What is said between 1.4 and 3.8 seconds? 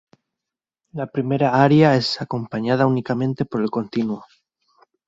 aria es acompañada únicamente por el